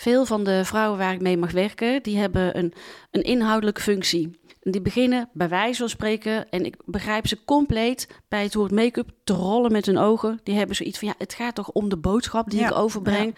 [0.00, 2.72] Veel van de vrouwen waar ik mee mag werken, die hebben een,
[3.10, 4.40] een inhoudelijke functie.
[4.60, 9.10] Die beginnen bij wijze van spreken, en ik begrijp ze compleet, bij het woord make-up
[9.24, 10.40] te rollen met hun ogen.
[10.42, 13.34] Die hebben zoiets van, ja, het gaat toch om de boodschap die Ja, ik overbreng.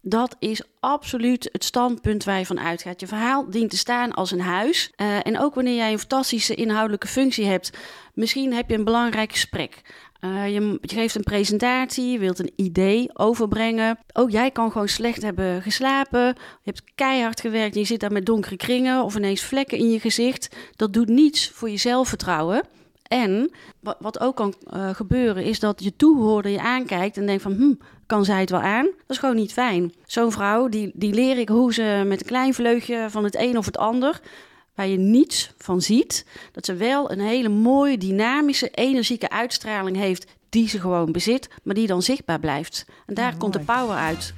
[0.00, 3.00] Dat is absoluut het standpunt waar je van uitgaat.
[3.00, 4.92] Je verhaal dient te staan als een huis.
[4.96, 7.70] Eh, en ook wanneer jij een fantastische inhoudelijke functie hebt,
[8.14, 9.80] misschien heb je een belangrijk gesprek.
[10.20, 13.98] Eh, je, geeft een presentatie, je wilt een idee overbrengen.
[14.12, 16.24] Ook jij kan gewoon slecht hebben geslapen.
[16.26, 19.90] Je hebt keihard gewerkt en je zit daar met donkere kringen of ineens vlekken in
[19.90, 20.56] je gezicht.
[20.76, 22.62] Dat doet niets voor je zelfvertrouwen.
[23.02, 23.50] En
[23.80, 27.52] wa- wat ook kan eh, gebeuren is dat je toehoorder je aankijkt en denkt van...
[27.52, 27.74] Hm,
[28.06, 28.84] kan zij het wel aan?
[28.84, 29.92] Dat is gewoon niet fijn.
[30.06, 33.58] Zo'n vrouw, die, die leer ik hoe ze met een klein vleugje van het een
[33.58, 34.20] of het ander...
[34.78, 40.26] waar je niets van ziet, dat ze wel een hele mooie, dynamische, energieke uitstraling heeft...
[40.48, 42.86] die ze gewoon bezit, maar die dan zichtbaar blijft.
[43.06, 44.34] En daar Ja, komt de power uit.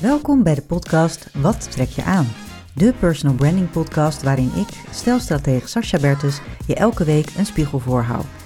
[0.00, 2.28] Welkom bij de podcast Wat trek je aan?
[2.74, 8.45] De personal branding podcast waarin ik, stelstratege Sascha Bertus, je elke week een spiegel voorhoud.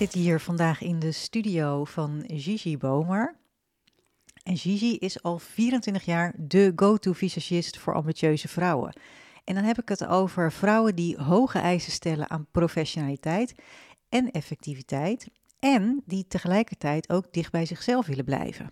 [0.00, 3.36] Zit hier vandaag in de studio van Gigi Bomer.
[4.42, 8.92] En Gigi is al 24 jaar de go-to visagist voor ambitieuze vrouwen.
[9.44, 13.54] En dan heb ik het over vrouwen die hoge eisen stellen aan professionaliteit
[14.08, 15.28] en effectiviteit.
[15.58, 18.70] En die tegelijkertijd ook dicht bij zichzelf willen blijven.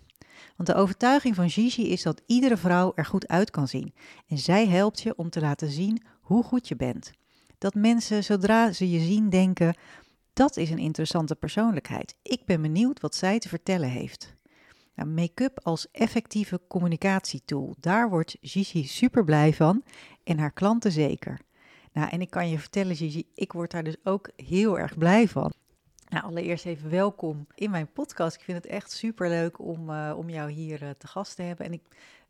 [0.57, 3.95] Want de overtuiging van Gigi is dat iedere vrouw er goed uit kan zien.
[4.29, 7.13] En zij helpt je om te laten zien hoe goed je bent.
[7.58, 9.75] Dat mensen zodra ze je zien denken,
[10.39, 12.15] dat is een interessante persoonlijkheid.
[12.23, 14.35] Ik ben benieuwd wat zij te vertellen heeft.
[14.95, 19.83] Nou, make-up als effectieve communicatietool, daar wordt Gigi super blij van
[20.25, 21.41] en haar klanten zeker.
[21.93, 25.29] Nou, en ik kan je vertellen, Gigi, ik word daar dus ook heel erg blij
[25.29, 25.53] van.
[26.09, 28.37] Nou, allereerst even welkom in mijn podcast.
[28.37, 31.43] Ik vind het echt super leuk om, eh, om jou hier eh, te gast te
[31.43, 31.67] hebben.
[31.67, 31.83] En ik,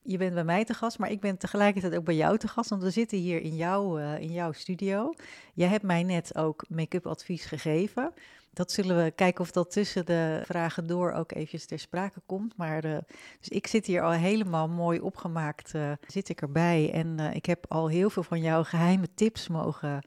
[0.03, 2.71] je bent bij mij te gast, maar ik ben tegelijkertijd ook bij jou te gast,
[2.71, 5.15] want we zitten hier in, jou, eh, in jouw studio.
[5.55, 8.13] Jij hebt mij net ook make-up advies gegeven.
[8.53, 12.57] Dat zullen we kijken of dat tussen de vragen door ook eventjes ter sprake komt.
[12.57, 12.99] Maar eh,
[13.39, 16.91] dus ik zit hier al helemaal mooi opgemaakt, eh, zit ik erbij.
[16.93, 20.07] En ik heb al heel veel van jouw geheime tips mogen,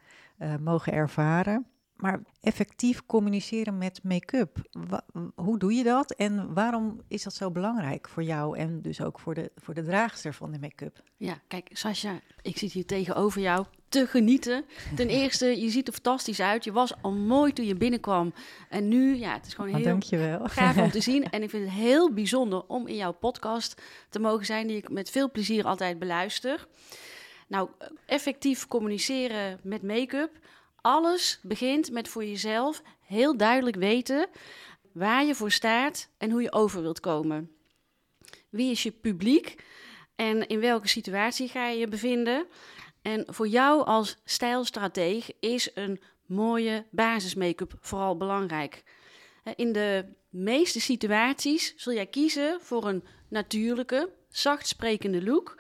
[0.60, 1.66] mogen ervaren.
[2.02, 4.58] Maar effectief communiceren met make-up,
[5.36, 6.12] hoe doe je dat?
[6.12, 9.84] En waarom is dat zo belangrijk voor jou en dus ook voor de, voor de
[9.84, 11.02] draagster van de make-up?
[11.18, 14.66] Ja, kijk, Sascha, ik zit hier tegenover jou te genieten.
[14.96, 16.64] Ten eerste, je ziet er fantastisch uit.
[16.64, 18.34] Je was al mooi toen je binnenkwam.
[18.70, 20.48] En nu, ja, het is gewoon Oh, heel dankjewel.
[20.48, 21.24] gaaf om te zien.
[21.30, 24.90] En ik vind het heel bijzonder om in jouw podcast te mogen zijn, die ik
[24.90, 26.68] met veel plezier altijd beluister.
[27.48, 27.70] Nou,
[28.06, 30.40] effectief communiceren met make-up.
[30.82, 34.28] Alles begint met voor jezelf heel duidelijk weten
[34.92, 37.52] waar je voor staat en hoe je over wilt komen.
[38.50, 39.64] Wie is je publiek
[40.16, 42.48] en in welke situatie ga je je bevinden?
[43.02, 48.84] En voor jou als stijlstrateeg is een mooie basis-make-up vooral belangrijk.
[49.56, 55.56] In de meeste situaties zul jij kiezen voor een natuurlijke, zacht sprekende look.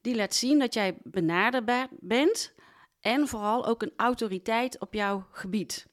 [0.00, 2.54] Die laat zien dat jij benaderbaar bent
[3.00, 5.86] en vooral ook een autoriteit op jouw gebied.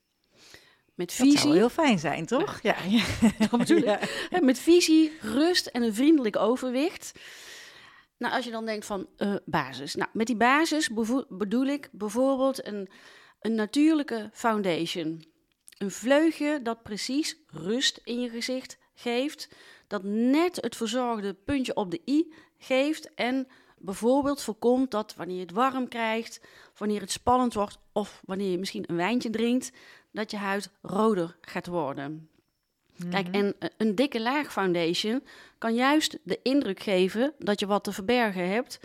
[0.95, 2.61] Met Dat visie, zou heel fijn zijn, toch?
[2.61, 3.03] Ja, ja.
[3.49, 3.83] dat bedoel ik.
[3.83, 3.99] Ja.
[4.29, 7.19] Hè, Met visie, rust en een vriendelijk overwicht.
[8.17, 9.95] Nou, als je dan denkt van eh, basis.
[9.95, 10.89] Nou, met die basis
[11.29, 12.89] bedoel ik bijvoorbeeld een,
[13.39, 15.25] een natuurlijke foundation.
[15.77, 19.49] Een vleugje dat precies rust in je gezicht geeft.
[19.87, 23.13] Dat net het verzorgde puntje op de i geeft.
[23.13, 23.47] En
[23.77, 26.41] bijvoorbeeld voorkomt dat wanneer je het warm krijgt,
[26.77, 29.71] wanneer het spannend wordt of wanneer je misschien een wijntje drinkt,
[30.11, 32.29] dat je huid roder gaat worden.
[33.09, 35.23] Kijk, en eh, een dikke laag foundation
[35.57, 38.79] kan juist de indruk geven dat je wat te verbergen hebt.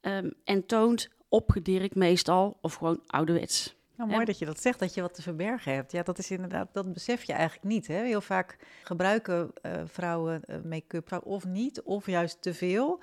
[0.00, 3.74] ehm, en toont opgedirkt meestal of gewoon ouderwets.
[3.96, 5.92] Nou, mooi dat je dat zegt, dat je wat te verbergen hebt.
[5.92, 7.86] Ja, dat is inderdaad, dat besef je eigenlijk niet.
[7.86, 8.04] Hè?
[8.04, 13.00] Heel vaak gebruiken eh, vrouwen eh, make-up of niet, of juist te veel.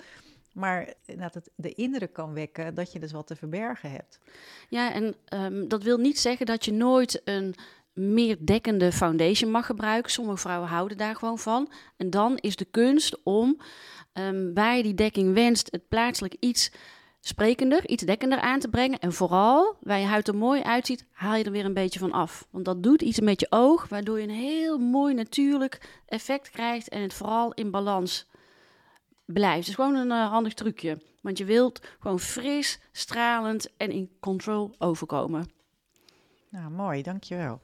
[0.54, 4.20] Maar dat het de indruk kan wekken dat je dus wat te verbergen hebt.
[4.70, 7.56] Ja, en ehm, dat wil niet zeggen dat je nooit een
[7.94, 10.12] meer dekkende foundation mag gebruiken.
[10.12, 11.72] Sommige vrouwen houden daar gewoon van.
[11.98, 13.58] En dan is de kunst om,
[14.14, 16.72] ehm, je die dekking wenst, het plaatselijk iets
[17.20, 19.00] sprekender, iets dekkender aan te brengen.
[19.00, 22.12] En vooral, waar je huid er mooi uitziet, haal je er weer een beetje van
[22.12, 22.48] af.
[22.50, 26.90] Want dat doet iets met je oog, waardoor je een heel mooi natuurlijk effect krijgt
[26.90, 28.29] en het vooral in balans
[29.34, 29.60] blijft.
[29.60, 31.02] Het is gewoon een eh, handig trucje.
[31.22, 35.52] Want je wilt gewoon fris, stralend en in control overkomen.
[36.50, 37.62] Nou, mooi, dankjewel.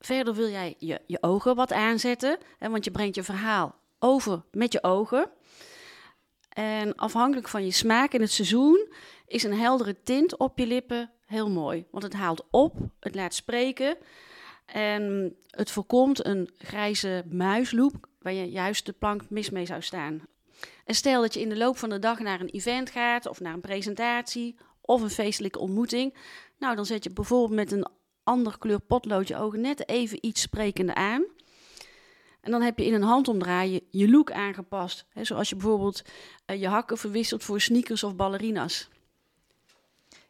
[0.00, 4.42] Verder wil jij je, je ogen wat aanzetten, hè, want je brengt je verhaal over
[4.50, 5.30] met je ogen.
[6.48, 8.88] En afhankelijk van je smaak in het seizoen
[9.26, 11.86] is een heldere tint op je lippen heel mooi.
[11.90, 13.96] Want het haalt op, het laat spreken
[14.66, 20.22] en het voorkomt een grijze muisloop waar je juist de plank mis mee zou staan.
[20.84, 23.40] En stel dat je in de loop van de dag naar een event gaat of
[23.40, 26.16] naar een presentatie of een feestelijke ontmoeting.
[26.58, 27.88] Nou, dan zet je bijvoorbeeld met een
[28.24, 31.24] ander kleur potlood je ogen net even iets sprekender aan.
[32.40, 35.06] En dan heb je in een handomdraaien je look aangepast.
[35.14, 36.02] Zoals je bijvoorbeeld
[36.46, 38.88] uh, je hakken verwisselt voor sneakers of ballerinas.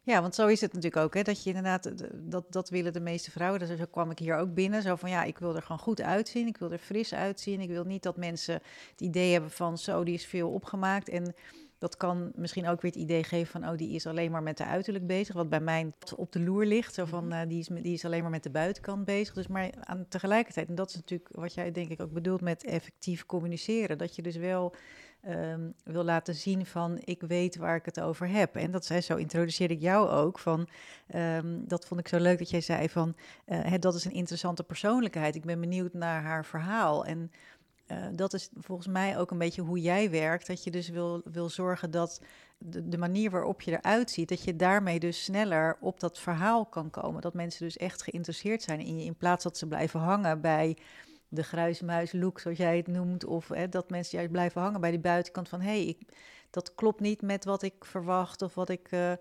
[0.07, 2.99] Ja, want zo is het natuurlijk ook, hè, dat je inderdaad, dat, dat willen de
[2.99, 3.59] meeste vrouwen.
[3.59, 6.01] Dus zo kwam ik hier ook binnen, zo van ja, ik wil er gewoon goed
[6.01, 7.61] uitzien, ik wil er fris uitzien.
[7.61, 8.53] Ik wil niet dat mensen
[8.91, 11.09] het idee hebben van zo, die is veel opgemaakt.
[11.09, 11.33] En
[11.77, 14.57] dat kan misschien ook weer het idee geven van, oh, die is alleen maar met
[14.57, 15.35] de uiterlijk bezig.
[15.35, 16.93] Wat bij mij op de loer ligt.
[16.93, 19.33] Zo van, uh, die, is, die is alleen maar met de buitenkant bezig.
[19.33, 22.63] Dus maar aan, tegelijkertijd, en dat is natuurlijk wat jij denk ik ook bedoelt met
[22.63, 23.97] effectief communiceren.
[23.97, 24.75] Dat je dus wel
[25.29, 28.55] um, wil laten zien van, ik weet waar ik het over heb.
[28.55, 30.67] En dat zei, zo introduceerde ik jou ook van,
[31.15, 33.15] um, dat vond ik zo leuk dat jij zei van,
[33.47, 35.35] uh, dat is een interessante persoonlijkheid.
[35.35, 37.05] Ik ben benieuwd naar haar verhaal.
[37.05, 37.31] En
[37.91, 40.47] uh, dat is volgens mij ook een beetje hoe jij werkt.
[40.47, 42.21] Dat je dus wil, wil zorgen dat
[42.57, 46.89] de, manier waarop je eruit ziet, dat je daarmee dus sneller op dat verhaal kan
[46.89, 47.21] komen.
[47.21, 50.77] Dat mensen dus echt geïnteresseerd zijn in je, in plaats dat ze blijven hangen bij
[51.29, 53.25] de gruismuis look, zoals jij het noemt.
[53.25, 55.97] Of hè, dat mensen juist blijven hangen bij die buitenkant van hé, hey,
[56.49, 59.11] dat klopt niet met wat ik verwacht of wat ik, uh,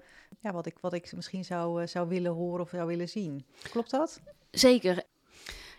[0.40, 3.46] ja, wat ik, wat ik misschien zou, uh, zou willen horen of zou willen zien.
[3.70, 4.20] Klopt dat?
[4.50, 5.02] Zeker.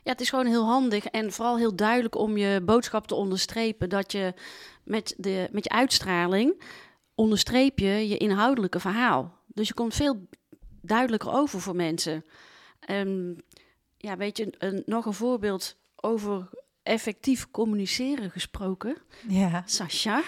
[0.03, 3.89] Ja, het is gewoon heel handig en vooral heel duidelijk om je boodschap te onderstrepen.
[3.89, 4.33] Dat je
[4.83, 6.61] met, de, met je uitstraling
[7.15, 9.33] onderstreep je je inhoudelijke verhaal.
[9.47, 10.27] Dus je komt veel
[10.81, 12.25] duidelijker over voor mensen.
[12.89, 13.35] Um,
[13.97, 16.49] ja, weet je, een, nog een voorbeeld over
[16.83, 18.97] effectief communiceren gesproken.
[19.27, 19.63] Ja.
[19.65, 20.21] Sascha,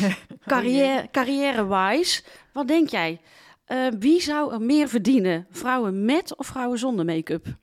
[0.46, 3.20] carrière, carrière-wise, wat denk jij?
[3.68, 5.46] Uh, wie zou er meer verdienen?
[5.50, 7.56] Vrouwen met of vrouwen zonder make-up?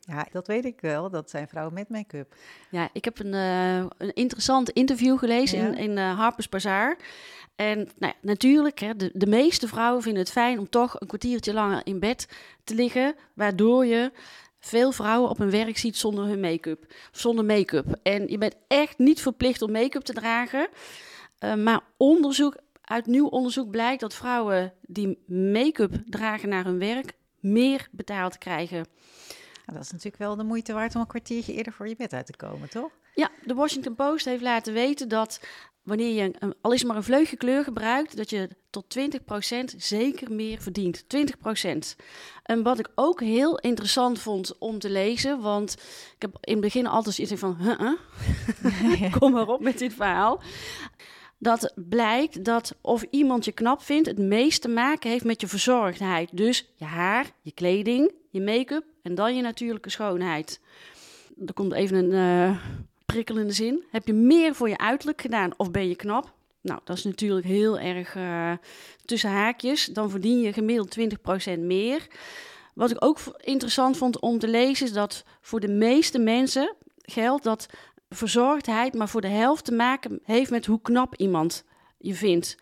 [0.00, 1.10] Ja, dat weet ik wel.
[1.10, 2.34] Dat zijn vrouwen met make-up.
[2.70, 5.66] Ja, ik heb een, uh, een interessant interview gelezen ja.
[5.66, 6.96] in, in uh, Harper's Bazaar.
[7.56, 11.06] En nou ja, natuurlijk, hè, de, de meeste vrouwen vinden het fijn om toch een
[11.06, 12.28] kwartiertje langer in bed
[12.64, 14.12] te liggen, waardoor je
[14.66, 16.94] veel vrouwen op hun werk ziet zonder hun make-up.
[17.12, 17.98] Zonder make-up.
[18.02, 20.68] En je bent echt niet verplicht om make-up te dragen.
[21.44, 27.12] Uh, maar onderzoek, uit nieuw onderzoek blijkt dat vrouwen die make-up dragen naar hun werk
[27.40, 28.76] meer betaald krijgen.
[28.76, 32.12] Nou, dat is natuurlijk wel de moeite waard om een kwartiertje eerder voor je bed
[32.12, 32.90] uit te komen, toch?
[33.14, 35.40] Ja, de Washington Post heeft laten weten dat
[35.86, 40.32] wanneer je een, al is maar een vleugje kleur gebruikt, dat je tot 20% zeker
[40.32, 41.04] meer verdient.
[41.04, 42.02] 20%.
[42.42, 45.72] En wat ik ook heel interessant vond om te lezen, want
[46.14, 50.40] ik heb in het begin altijd zoiets van, huh, kom maar op met dit verhaal.
[51.38, 55.46] Dat blijkt dat of iemand je knap vindt, het meest te maken heeft met je
[55.46, 56.30] verzorgdheid.
[56.32, 60.60] Dus je haar, je kleding, je make-up en dan je natuurlijke schoonheid.
[61.46, 62.12] Er komt even een
[62.50, 62.58] uh,
[63.46, 63.84] zin.
[63.90, 66.34] Heb je meer voor je uiterlijk gedaan of ben je knap?
[66.60, 68.52] Nou, dat is natuurlijk heel erg uh,
[69.04, 69.84] tussen haakjes.
[69.84, 70.98] Dan verdien je gemiddeld
[71.56, 72.06] 20% meer.
[72.74, 77.44] Wat ik ook interessant vond om te lezen is dat voor de meeste mensen geldt
[77.44, 77.66] dat
[78.08, 81.64] verzorgdheid maar voor de helft te maken heeft met hoe knap iemand
[81.98, 82.56] je vindt.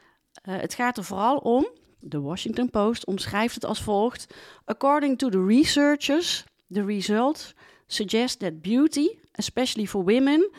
[0.48, 1.68] Uh, het gaat er vooral om,
[2.00, 4.34] de Washington Post omschrijft het als volgt:
[4.64, 7.54] According to the researchers, the results
[7.86, 10.50] suggest that beauty, especially for women,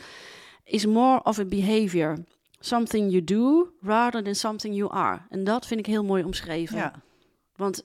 [0.64, 2.18] is more of a behavior.
[2.60, 5.22] Something you do rather than something you are.
[5.30, 6.78] En dat vind ik heel mooi omschreven.
[6.78, 6.94] Ja.
[7.56, 7.84] Want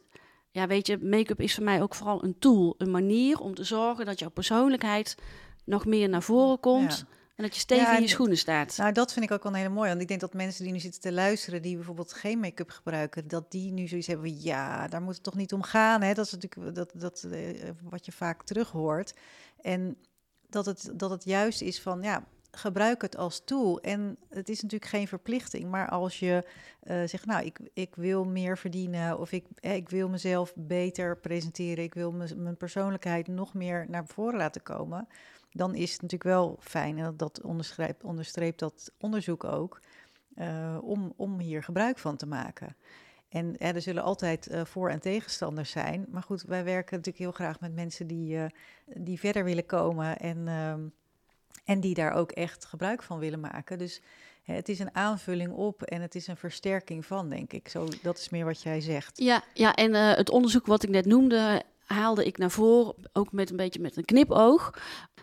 [0.50, 3.64] ja, weet je, make-up is voor mij ook vooral een tool, een manier om te
[3.64, 5.16] zorgen dat jouw persoonlijkheid
[5.64, 6.96] nog meer naar voren komt.
[6.98, 7.18] Ja.
[7.36, 8.76] En dat je stevig Ja, in je en- schoenen staat.
[8.76, 9.88] Nou, dat vind ik ook wel een hele mooie.
[9.88, 13.28] Want ik denk dat mensen die nu zitten te luisteren, die bijvoorbeeld geen make-up gebruiken,
[13.28, 16.02] dat die nu zoiets hebben van ja, daar moet het toch niet om gaan.
[16.02, 16.14] Hè?
[16.14, 19.14] Dat is natuurlijk dat, dat, eh, wat je vaak terug hoort.
[19.60, 19.96] En
[20.52, 23.80] dat het, dat het juist is van ja, gebruik het als tool.
[23.80, 26.44] En het is natuurlijk geen verplichting, maar als je
[26.80, 31.16] eh, zegt, nou, ik, ik wil meer verdienen of ik, eh, ik wil mezelf beter
[31.16, 35.08] presenteren, ik wil mijn persoonlijkheid nog meer naar voren laten komen,
[35.52, 39.80] dan is het natuurlijk wel fijn, en dat, onderstreept, onderstreept dat onderzoek ook,
[40.36, 42.76] uh, om, om hier gebruik van te maken.
[43.30, 46.06] En er zullen altijd uh, voor- en tegenstanders zijn.
[46.08, 48.44] Maar goed, wij werken natuurlijk heel graag met mensen die, uh,
[48.84, 50.72] die verder willen komen en, uh,
[51.64, 53.78] en die daar ook echt gebruik van willen maken.
[53.78, 54.02] Dus
[54.42, 57.68] hè, het is een aanvulling op en het is een versterking van, denk ik.
[57.68, 59.18] Zo, dat is meer wat jij zegt.
[59.18, 63.32] Ja, ja en uh, het onderzoek wat ik net noemde, haalde ik naar voren, ook
[63.32, 64.78] met een beetje met een knipoog.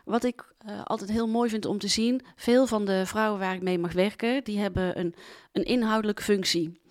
[0.05, 3.61] Wat ik altijd heel mooi vind om te zien, veel van de vrouwen waar ik
[3.61, 5.15] mee mag werken, die hebben een,
[5.51, 6.81] een inhoudelijke functie.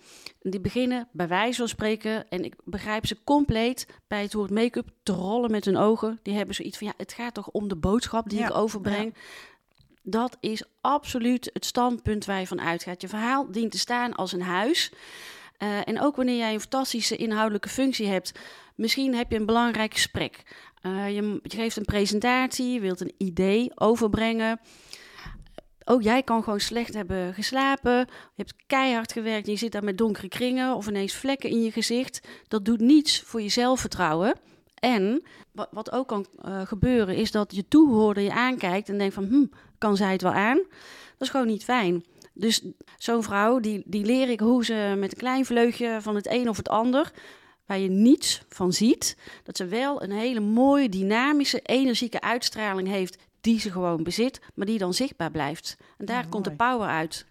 [0.49, 4.89] Die beginnen bij wijze van spreken, en ik begrijp ze compleet bij het woord make-up
[5.03, 6.19] te rollen met hun ogen.
[6.23, 9.13] Die hebben zoiets van, ja, het gaat toch om de boodschap die ja, ik overbreng.
[9.15, 9.21] Ja.
[10.03, 13.01] Dat is absoluut het standpunt waar je van uitgaat.
[13.01, 14.91] Je verhaal dient te staan als een huis.
[15.59, 18.31] Uh, en ook wanneer jij een fantastische inhoudelijke functie hebt,
[18.75, 20.43] misschien heb je een belangrijk gesprek.
[20.81, 24.59] Uh, je, je geeft een presentatie, je wilt een idee overbrengen
[25.89, 27.97] ook jij kan gewoon slecht hebben geslapen.
[27.97, 31.71] Je hebt keihard gewerkt je zit daar met donkere kringen of ineens vlekken in je
[31.71, 32.27] gezicht.
[32.47, 34.35] Dat doet niets voor je zelfvertrouwen.
[34.79, 35.23] En
[35.71, 39.45] wat ook kan uh, gebeuren is dat je toehoorder je aankijkt en denkt van, hm,
[39.77, 40.57] kan zij het wel aan?
[40.57, 42.03] Dat is gewoon niet fijn.
[42.33, 42.61] Dus
[42.97, 46.49] zo'n vrouw, die, die leer ik hoe ze met een klein vleugje van het een
[46.49, 47.11] of het ander,
[47.65, 53.17] waar je niets van ziet, dat ze wel een hele mooie, dynamische, energieke uitstraling heeft
[53.47, 55.77] die ze gewoon bezit, maar die dan zichtbaar blijft.
[55.97, 57.25] En daar ja, komt de power uit.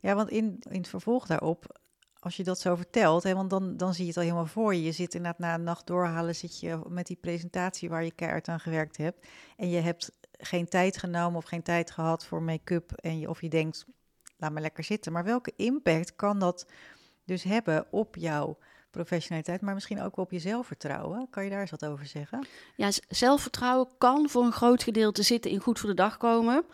[0.00, 1.80] Ja, want in, in het vervolg daarop,
[2.18, 4.74] als je dat zo vertelt, hè, want dan, dan zie je het al helemaal voor
[4.74, 4.82] je.
[4.82, 8.48] Je zit inderdaad na een nacht doorhalen, zit je met die presentatie waar je keihard
[8.48, 9.26] aan gewerkt hebt.
[9.56, 12.92] En je hebt geen tijd genomen of geen tijd gehad voor make-up.
[12.92, 13.86] En je, of je denkt,
[14.36, 15.12] laat me lekker zitten.
[15.12, 16.66] Maar welke impact kan dat
[17.24, 18.58] dus hebben op jouw
[18.90, 21.26] professionaliteit, maar misschien ook op je zelfvertrouwen.
[21.30, 22.46] Kan je daar eens wat over zeggen?
[22.76, 26.64] Ja, zelfvertrouwen kan voor een groot gedeelte zitten in goed voor de dag komen.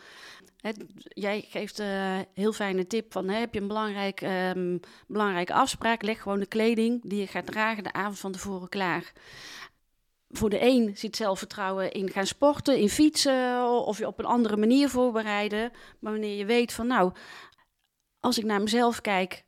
[1.08, 4.20] Jij geeft een uh, heel fijne tip van, hè, heb je een belangrijk,
[4.54, 8.68] um, belangrijke afspraak, leg gewoon de kleding die je gaat dragen de avond van tevoren
[8.68, 9.12] klaar.
[10.28, 14.56] Voor de een zit zelfvertrouwen in gaan sporten, in fietsen of je op een andere
[14.56, 15.72] manier voorbereiden.
[15.98, 17.12] Maar wanneer je weet van, nou,
[18.20, 19.44] als ik naar mezelf kijk,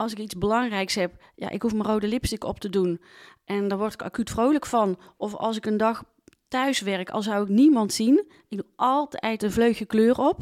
[0.00, 3.00] als ik iets belangrijks heb, ja, ik hoef mijn rode lipstick op te doen.
[3.44, 4.98] En daar word ik acuut vrolijk van.
[5.16, 6.04] Of als ik een dag
[6.48, 10.40] thuis werk, al zou ik niemand zien, ik doe altijd een vleugje kleur op.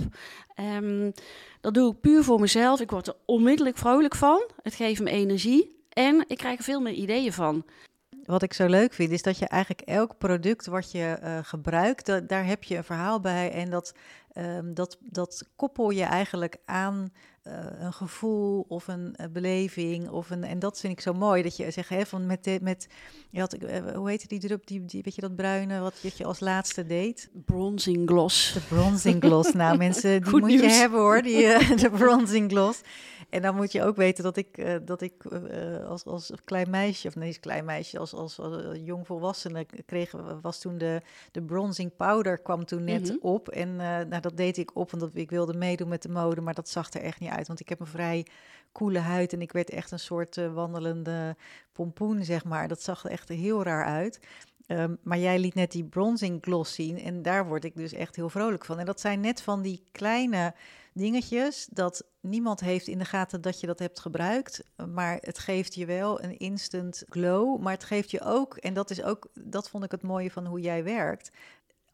[0.76, 1.12] Um,
[1.60, 2.80] dat doe ik puur voor mezelf.
[2.80, 4.50] Ik word er onmiddellijk vrolijk van.
[4.62, 7.64] Het geeft me energie en ik krijg er veel meer ideeën van.
[8.24, 12.06] Wat ik zo leuk vind, is dat je eigenlijk elk product wat je uh, gebruikt,
[12.06, 13.50] da daar heb je een verhaal bij.
[13.52, 13.94] En dat,
[14.34, 17.12] um, dat, dat koppel je eigenlijk aan
[17.78, 20.08] een gevoel of een uh, beleving.
[20.08, 22.58] Of een, en dat vind ik zo mooi, dat je zegt, hè, van met, de,
[22.62, 22.88] met
[23.30, 26.24] je had, uh, hoe heette die drup, die, die, weet je dat bruine, wat je
[26.24, 27.30] als laatste deed?
[27.44, 28.52] Bronzing gloss.
[28.52, 29.52] De bronzing gloss.
[29.52, 30.62] nou mensen, die Goed moet nieuws.
[30.62, 31.46] je hebben hoor, die,
[31.82, 32.80] de bronzing gloss.
[33.28, 36.70] En dan moet je ook weten dat ik, uh, dat ik uh, als, als klein
[36.70, 41.02] meisje, of nee, als klein meisje, als, als, als jong volwassene kreeg, was toen de,
[41.32, 43.18] de bronzing powder kwam toen net mm -hmm.
[43.20, 43.48] op.
[43.48, 46.68] En nou, dat deed ik op, want ik wilde meedoen met de mode, maar dat
[46.68, 47.37] zag er echt niet uit.
[47.46, 48.26] Want ik heb een vrij
[48.72, 51.36] koele huid en ik werd echt een soort wandelende
[51.72, 52.68] pompoen, zeg maar.
[52.68, 54.20] Dat zag er echt heel raar uit.
[54.70, 58.16] Um, maar jij liet net die bronzing gloss zien en daar word ik dus echt
[58.16, 58.78] heel vrolijk van.
[58.78, 60.54] En dat zijn net van die kleine
[60.92, 64.64] dingetjes dat niemand heeft in de gaten dat je dat hebt gebruikt,
[64.94, 68.90] maar het geeft je wel een instant glow, maar het geeft je ook en dat
[68.90, 71.30] is ook dat vond ik het mooie van hoe jij werkt.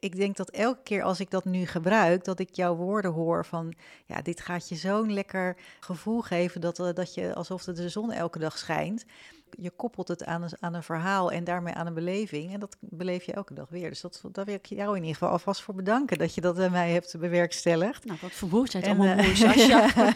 [0.05, 3.45] Ik denk dat elke keer als ik dat nu gebruik, dat ik jouw woorden hoor
[3.45, 3.75] van,
[4.07, 8.39] ja, dit gaat je zo'n lekker gevoel geven dat, dat je alsof de zon elke
[8.39, 9.05] dag schijnt
[9.59, 12.53] je koppelt het aan een, aan een verhaal en daarmee aan een beleving.
[12.53, 13.89] En dat beleef je elke dag weer.
[13.89, 16.57] Dus dat, daar wil ik jou in ieder geval alvast voor bedanken dat je dat
[16.57, 18.05] bij mij hebt bewerkstelligd.
[18.05, 19.89] Nou, wat verwoord jij het allemaal uh, mooi, Sascha.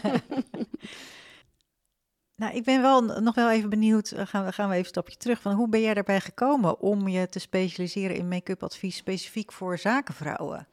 [2.39, 4.91] nou, ik ben wel nog wel even benieuwd, uh, gaan, we, gaan we even een
[4.91, 8.95] stapje terug, van hoe ben jij daarbij gekomen om je te specialiseren in make-up advies
[8.95, 10.67] specifiek voor zakenvrouwen?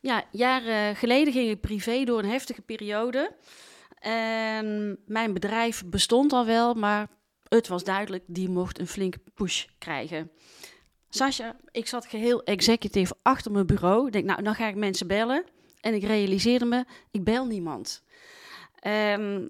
[0.00, 3.36] Ja, jaren geleden ging ik privé door een heftige periode.
[3.98, 7.08] En mijn bedrijf bestond al wel, maar
[7.48, 10.30] het was duidelijk, die mocht een flinke push krijgen.
[11.08, 14.06] Sascha, ik zat geheel executive achter mijn bureau.
[14.06, 15.44] Ik denk, nou, dan ga ik mensen bellen.
[15.80, 18.04] En ik realiseerde me, ik bel niemand.
[18.86, 19.48] Um,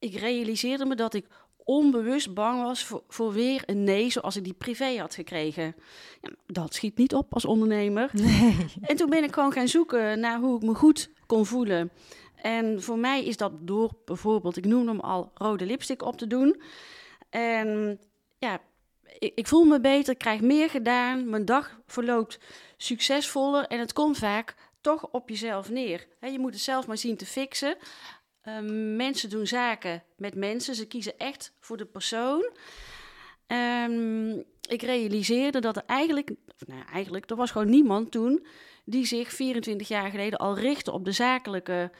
[0.00, 1.26] ik realiseerde me dat ik
[1.64, 5.74] onbewust bang was voor, voor weer een nee zoals ik die privé had gekregen.
[6.20, 8.10] Ja, dat schiet niet op als ondernemer.
[8.20, 8.66] Nee.
[8.80, 11.90] En toen ben ik gewoon gaan zoeken naar hoe ik me goed kon voelen.
[12.34, 16.26] En voor mij is dat door bijvoorbeeld, ik noemde hem al, rode lipstick op te
[16.26, 16.62] doen.
[17.30, 18.00] En
[18.38, 18.60] ja,
[19.18, 21.30] ik, ik voel me beter, krijg meer gedaan.
[21.30, 22.38] Mijn dag verloopt
[22.76, 26.06] succesvoller en het komt vaak toch op jezelf neer.
[26.20, 27.76] Je moet het zelf maar zien te fixen.
[28.42, 30.74] Ehm, mensen doen zaken met mensen.
[30.74, 32.50] Ze kiezen echt voor de persoon.
[33.46, 34.30] Ehm,
[34.68, 36.30] ik realiseerde dat er eigenlijk,
[36.66, 38.46] nou, eigenlijk, er was gewoon niemand toen
[38.84, 41.90] die zich 24 jaar geleden al richtte op de zakelijke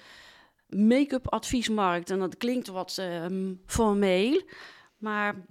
[0.69, 2.11] make-up adviesmarkt.
[2.11, 4.43] En dat klinkt wat ehm, formeel,
[4.99, 5.45] maar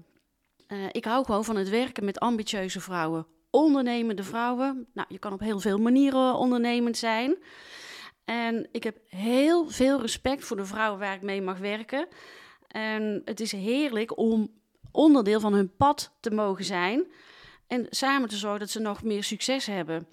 [0.67, 3.27] eh, ik hou gewoon van het werken met ambitieuze vrouwen.
[3.49, 4.87] Ondernemende vrouwen.
[4.93, 7.37] Nou, je kan op heel veel manieren ondernemend zijn.
[8.29, 12.07] En ik heb heel veel respect voor de vrouwen waar ik mee mag werken.
[12.67, 14.53] En het is heerlijk om
[14.91, 17.07] onderdeel van hun pad te mogen zijn.
[17.67, 20.07] En samen te zorgen dat ze nog meer succes hebben.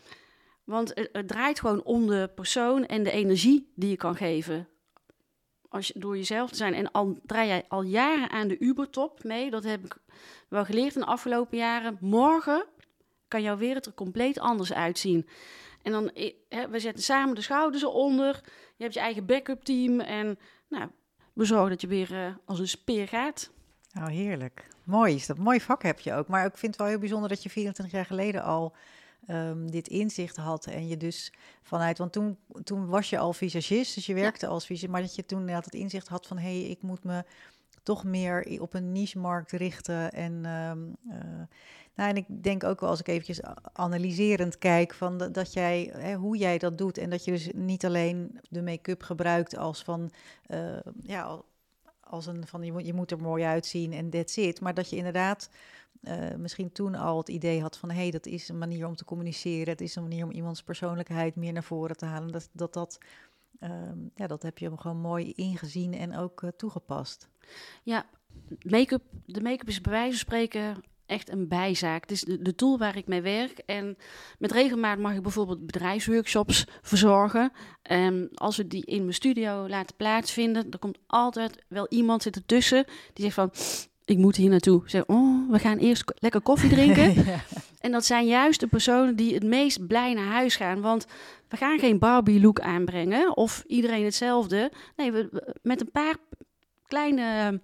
[0.64, 4.68] Want het, draait gewoon om de persoon en de energie die je kan geven.
[5.68, 6.74] Als je, door jezelf te zijn.
[6.74, 9.50] En al draai jij al jaren aan de Ubertop mee.
[9.50, 9.96] Dat heb ik
[10.48, 11.98] wel geleerd in de afgelopen jaren.
[12.00, 12.66] Morgen
[13.28, 15.28] kan jouw wereld er compleet anders uitzien.
[15.86, 18.40] En dan, eh, hè, we zetten samen de schouders eronder.
[18.76, 20.00] Je hebt je eigen backup team.
[20.00, 20.38] En
[20.68, 20.90] nou,
[21.32, 23.50] we zorgen dat je weer eh, als een speer gaat.
[23.92, 24.68] Nou, heerlijk.
[24.84, 25.38] Mooi is dat.
[25.38, 26.28] Mooi vak heb je ook.
[26.28, 28.74] Maar ik vind het wel heel bijzonder dat je 24 jaar geleden al
[29.26, 30.66] ehm, dit inzicht had.
[30.66, 34.66] En je dus vanuit, want toen, toen was je al visagist, dus je werkte als
[34.66, 34.92] visagist.
[34.92, 37.24] Maar dat je toen inderdaad het inzicht had van, hé, hey, ik moet me
[37.86, 40.12] toch meer op een niche-markt richten.
[40.12, 40.78] En, ehm,
[41.08, 41.42] eh,
[41.94, 43.40] nou, en ik denk ook wel als ik eventjes
[43.72, 46.98] analyserend kijk van dat, jij, hè, hoe jij dat doet.
[46.98, 50.10] En dat je dus niet alleen de make-up gebruikt als van,
[50.46, 51.44] eh, ja, al-
[52.00, 54.60] als een van je moet, je moet er mooi uitzien en that's it.
[54.60, 55.50] Maar dat je inderdaad
[56.02, 58.96] eh, misschien toen al het idee had van hé, hey, dat is een manier om
[58.96, 59.68] te communiceren.
[59.68, 62.32] Het is een manier om iemands persoonlijkheid meer naar voren te halen.
[62.32, 62.98] Dat dat, dat,
[63.58, 67.28] ehm, ja, dat heb je gewoon mooi ingezien en ook eh, toegepast.
[67.82, 68.06] Ja,
[68.62, 72.02] make-up, de make-up is bij wijze van spreken echt een bijzaak.
[72.02, 73.58] Het is de, de tool waar ik mee werk.
[73.58, 73.96] En
[74.38, 77.52] met regelmaat mag ik bijvoorbeeld bedrijfsworkshops verzorgen.
[77.82, 82.46] En als we die in mijn studio laten plaatsvinden, dan komt altijd wel iemand zitten
[82.46, 83.50] tussen die zegt van...
[84.04, 84.82] Ik moet hier naartoe.
[84.84, 87.24] Zeg, oh, we gaan eerst lekker koffie drinken.
[87.24, 87.44] ja.
[87.86, 90.80] En dat zijn juist de personen die het meest blij naar huis gaan.
[90.80, 91.06] Want
[91.48, 94.72] we gaan geen Barbie-look aanbrengen of iedereen hetzelfde.
[94.96, 96.14] Nee, we, met een paar
[96.86, 97.60] kleine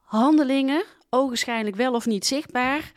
[0.00, 2.92] handelingen, ogenschijnlijk wel of niet zichtbaar.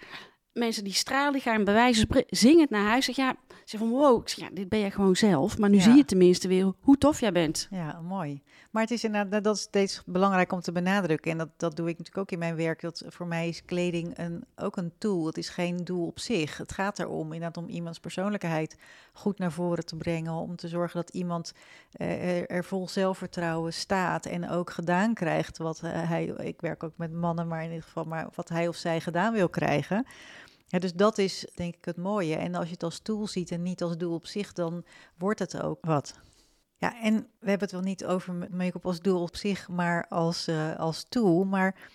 [0.54, 3.06] Mensen die stralen, gaan bij wijze van naar huis.
[3.06, 3.36] Zeg ja,
[3.70, 5.58] ze van wow, ik zeg, ja, dit ben jij gewoon zelf.
[5.58, 5.82] Maar nu Ja.
[5.84, 7.68] zie je tenminste weer hoe tof jij bent.
[7.70, 8.42] Ja, mooi.
[8.72, 11.32] Maar het is inderdaad, dat is steeds belangrijk om te benadrukken.
[11.32, 12.82] En dat, dat doe ik natuurlijk ook in mijn werk.
[12.82, 15.26] Dat voor mij is kleding een, ook een tool.
[15.26, 16.58] Het is geen doel op zich.
[16.58, 18.78] Het gaat erom inderdaad om iemands persoonlijkheid
[19.14, 20.34] goed naar voren te brengen.
[20.34, 21.52] Om te zorgen dat iemand
[21.92, 24.26] eh, er, er vol zelfvertrouwen staat.
[24.26, 27.84] En ook gedaan krijgt wat eh, hij, ik werk ook met mannen, maar in ieder
[27.84, 30.06] geval maar wat hij of zij gedaan wil krijgen.
[30.72, 32.36] Ja, dus dat is denk ik het mooie.
[32.36, 34.84] En als je het als tool ziet en niet als doel op zich, dan
[35.18, 36.20] wordt het ook wat.
[36.78, 40.06] Ja, en we hebben het wel niet over ma- make-up als doel op zich, maar
[40.08, 41.44] als, eh, als tool.
[41.44, 41.90] Maar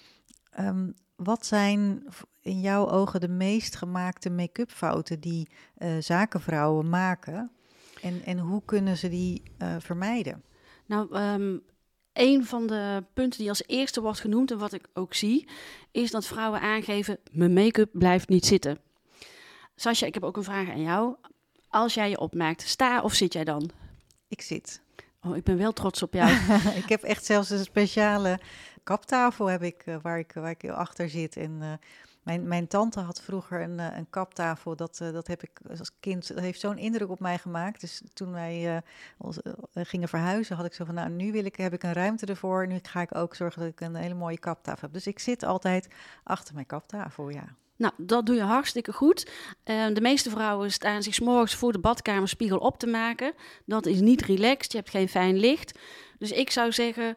[0.50, 2.04] ehm, wat zijn
[2.40, 7.50] in jouw ogen de meest gemaakte make-up fouten die eh, zakenvrouwen maken?
[8.02, 10.44] En, en hoe kunnen ze die eh, vermijden?
[10.86, 11.58] Nou, ehm,
[12.14, 15.48] een van de punten die als eerste wordt genoemd en wat ik ook zie,
[15.90, 18.78] is dat vrouwen aangeven: mijn make-up blijft niet zitten.
[19.76, 21.14] Sascha, ik heb ook een vraag aan jou.
[21.68, 23.70] Als jij je opmaakt, sta of zit jij dan?
[24.28, 24.80] Ik zit.
[25.22, 26.30] Oh, ik ben wel trots op jou.
[26.82, 28.38] ik heb echt zelfs een speciale
[28.82, 31.36] kaptafel heb ik, eh, waar, ik, waar ik achter zit.
[31.36, 31.72] En eh,
[32.24, 34.76] mijn, mijn tante had vroeger een, eh, een kaptafel.
[34.76, 37.80] Dat, eh, dat heb ik als kind, dat heeft zo'n indruk op mij gemaakt.
[37.80, 38.82] Dus toen wij
[39.22, 42.26] eh, gingen verhuizen, had ik zo van, nou, nu wil ik, heb ik een ruimte
[42.26, 42.66] ervoor.
[42.66, 44.92] Nu ga ik ook zorgen dat ik een hele mooie kaptafel heb.
[44.92, 45.88] Dus ik zit altijd
[46.22, 47.44] achter mijn kaptafel, ja.
[47.76, 49.30] Nou, dat doe je hartstikke goed.
[49.64, 53.32] De meeste vrouwen staan zich morgens voor de badkamerspiegel op te maken.
[53.64, 55.78] Dat is niet relaxed, je hebt geen fijn licht.
[56.18, 57.14] Dus ik zou zeggen,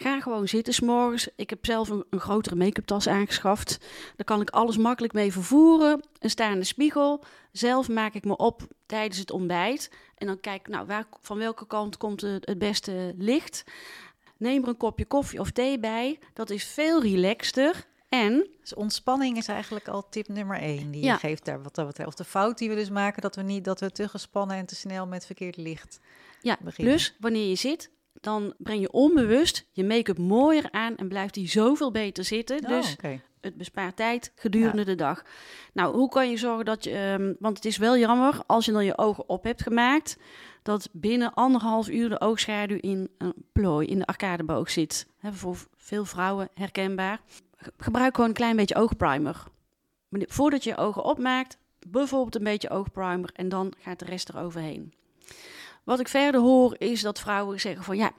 [0.00, 1.28] ga gewoon zitten 's morgens.
[1.36, 3.78] Ik heb zelf een, een grotere make-up tas aangeschaft.
[4.16, 6.02] Daar kan ik alles makkelijk mee vervoeren.
[6.18, 7.24] Een staande spiegel.
[7.52, 9.90] Zelf maak ik me op tijdens het ontbijt.
[10.14, 13.64] En dan kijk ik, nou, waar, van welke kant komt het, het beste licht.
[14.36, 16.18] Neem er een kopje koffie of thee bij.
[16.34, 17.86] Dat is veel relaxter.
[18.08, 21.12] En Dus ontspanning is eigenlijk al tip nummer één die Ja.
[21.12, 22.08] je geeft daar wat dat betreft.
[22.08, 24.66] Of de fout die we dus maken, dat we niet dat we te gespannen en
[24.66, 26.00] te snel met verkeerd licht
[26.40, 26.94] Ja, beginnen.
[26.94, 31.48] plus wanneer je zit, dan breng je onbewust je make-up mooier aan en blijft die
[31.48, 32.56] zoveel beter zitten.
[32.62, 32.96] Oh, Dus
[33.40, 35.22] het bespaart tijd gedurende de dag.
[35.72, 36.90] Nou, hoe kan je zorgen dat je...
[36.90, 40.16] ehm, want het is wel jammer, als je dan je ogen op hebt gemaakt...
[40.62, 45.06] dat binnen anderhalf uur de oogschaduw in een plooi, in de arcadeboog zit.
[45.18, 47.20] Hè, voor veel vrouwen herkenbaar.
[47.56, 49.44] Ge- Gebruik gewoon een klein beetje oogprimer.
[50.10, 53.30] Voordat je je ogen opmaakt, bijvoorbeeld een beetje oogprimer...
[53.32, 54.92] en dan gaat de rest er overheen.
[55.88, 58.10] Wat ik verder hoor is dat vrouwen zeggen van ja,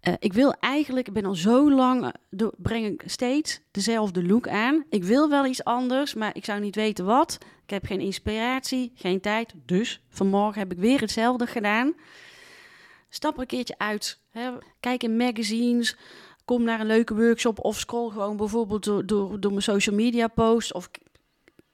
[0.00, 4.48] eh, ik wil eigenlijk, ik ben al zo lang, eh, breng ik steeds dezelfde look
[4.48, 4.84] aan.
[4.90, 7.38] Ik wil wel iets anders, maar ik zou niet weten wat.
[7.62, 9.54] Ik heb geen inspiratie, geen tijd.
[9.66, 11.94] Dus vanmorgen heb ik weer hetzelfde gedaan.
[13.08, 14.20] Stap er een keertje uit.
[14.30, 14.50] Hè.
[14.80, 15.96] Kijk in magazines.
[16.44, 20.28] Kom naar een leuke workshop of scroll gewoon bijvoorbeeld door, door, door mijn social media
[20.28, 20.72] posts.
[20.72, 20.90] Of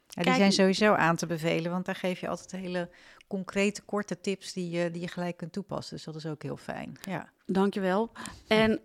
[0.08, 2.90] Ja, die zijn sowieso aan te bevelen, want daar geef je altijd hele
[3.26, 5.96] concrete, korte tips die je, die je gelijk kunt toepassen.
[5.96, 6.98] Dus dat is ook heel fijn.
[7.00, 7.28] Ja.
[7.46, 8.10] Dankjewel.
[8.46, 8.80] En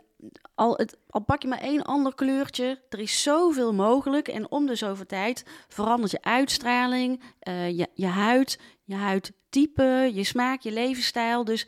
[0.56, 4.28] al, het, al pak je maar één ander kleurtje, er is zoveel mogelijk.
[4.28, 10.24] En om de zoveel tijd verandert je uitstraling, eh, je, je huid, je huidtype, je
[10.24, 11.44] smaak, je levensstijl.
[11.44, 11.68] Dus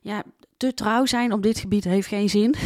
[0.00, 0.22] ja,
[0.62, 2.54] te trouw zijn op dit gebied heeft geen zin.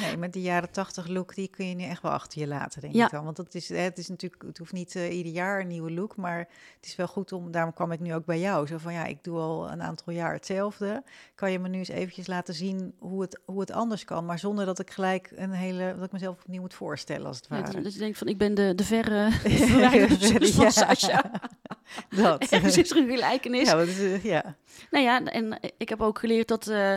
[0.00, 2.80] Nee, met die jaren tachtig look, die kun je nu echt wel achter je laten,
[2.80, 3.04] denk Ja.
[3.04, 3.24] ik dan.
[3.24, 6.16] Want het is, het is natuurlijk, het hoeft niet eh, ieder jaar een nieuwe look,
[6.16, 6.38] maar
[6.76, 8.66] het is wel goed om, daarom kwam ik nu ook bij jou.
[8.66, 11.02] Zo van, ja, ik doe al een aantal jaar hetzelfde.
[11.34, 14.38] Kan je me nu eens eventjes laten zien hoe het, hoe het anders kan, maar
[14.38, 17.60] zonder dat ik gelijk een hele, dat ik mezelf opnieuw moet voorstellen, als het Ja,
[17.60, 17.72] ware.
[17.72, 20.70] dat, dat je denkt van, ik ben de, de verre van Ja.
[20.70, 21.30] Sascha.
[22.08, 22.52] Dat.
[22.52, 23.68] Is een gelijkenis.
[23.68, 24.56] Ja, dat is, eh, ja.
[24.90, 26.94] Nou ja, en ik heb ook geleerd dat eh,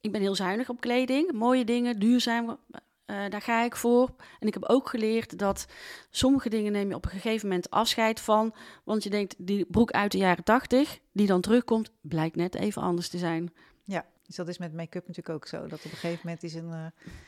[0.00, 1.32] ik ben heel zuinig op kleding.
[1.32, 2.58] Mooie dingen, duurzaam,
[3.04, 4.14] eh, daar ga ik voor.
[4.38, 5.66] En ik heb ook geleerd dat
[6.10, 8.54] sommige dingen neem je op een gegeven moment afscheid van.
[8.84, 12.82] Want je denkt, die broek uit de jaren tachtig, die dan terugkomt, blijkt net even
[12.82, 13.52] anders te zijn.
[13.84, 15.60] ja, dus dat is met make-up natuurlijk ook zo.
[15.66, 16.64] Dat op een gegeven moment is een...
[16.72, 16.86] eh,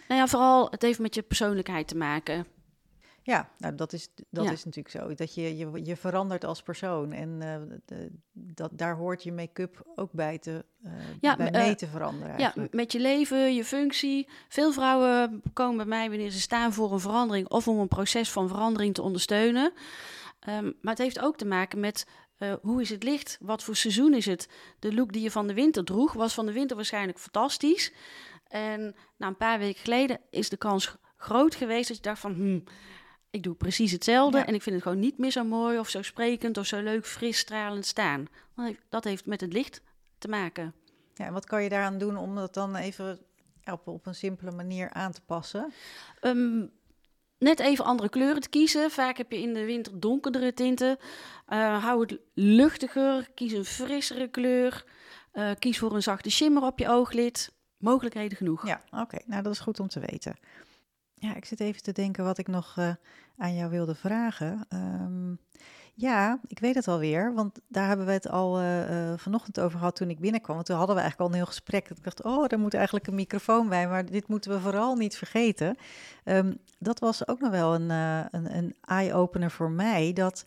[0.09, 2.47] Nou ja, vooral, het heeft met je persoonlijkheid te maken.
[3.23, 4.51] Ja, nou, dat, is, dat Ja.
[4.51, 5.15] is natuurlijk zo.
[5.15, 7.13] Dat je, je, je verandert als persoon.
[7.13, 11.63] En eh, de- dat, daar hoort je make-up ook bij, te, eh, Ja, bij eh,
[11.63, 14.29] mee te veranderen Ja, met je leven, je functie.
[14.49, 18.31] Veel vrouwen komen bij mij wanneer ze staan voor een verandering of om een proces
[18.31, 19.73] van verandering te ondersteunen.
[20.41, 22.07] Ehm, maar het heeft ook te maken met
[22.37, 23.39] eh, hoe is het licht?
[23.41, 24.49] Wat voor seizoen is het?
[24.79, 27.93] De look die je van de winter droeg, was van de winter waarschijnlijk fantastisch.
[28.49, 32.33] En na een paar weken geleden is de kans groot geweest dat je dacht van...
[32.35, 32.65] Hmm,
[33.31, 34.47] ik doe precies hetzelfde Ja.
[34.47, 37.07] en ik vind het gewoon niet meer zo mooi of zo sprekend of zo leuk,
[37.07, 38.27] fris, stralend staan.
[38.57, 39.81] Dat heeft- Dat heeft met het licht
[40.19, 40.75] te maken.
[41.14, 43.19] Ja, en wat kan je daaraan doen om dat dan even
[43.64, 45.73] op, op een simpele manier aan te passen?
[46.21, 46.64] Ehm,
[47.38, 48.90] net even andere kleuren te kiezen.
[48.90, 50.99] Vaak heb je in de winter donkerdere tinten.
[51.47, 53.29] Eh, hou het luchtiger.
[53.35, 54.85] Kies een frissere kleur.
[55.33, 57.53] Eh, kies voor een zachte shimmer op je ooglid.
[57.79, 58.66] Mogelijkheden genoeg.
[58.66, 59.19] Ja, oké.
[59.27, 60.37] Nou, dat is goed om te weten.
[61.21, 62.95] Ja, ik zit even te denken wat ik nog eh,
[63.37, 64.67] aan jou wilde vragen.
[64.69, 65.35] Ehm,
[66.01, 69.79] ja, ik weet het alweer, want daar hebben we het al eh, eh, vanochtend over
[69.79, 70.55] gehad toen ik binnenkwam.
[70.55, 71.91] Want toen hadden we eigenlijk al een heel gesprek.
[71.91, 75.17] Ik dacht, oh, daar moet eigenlijk een microfoon bij, maar dit moeten we vooral niet
[75.17, 75.77] vergeten.
[76.25, 80.45] Ehm, dat was ook nog wel een, eh, een, een eye-opener voor mij, dat